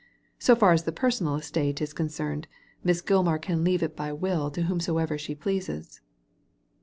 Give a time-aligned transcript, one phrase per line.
[0.39, 2.47] So far as the personal estate is concerned
[2.83, 6.01] Miss Gilmar can leave it by will to whomsoever she pleases.'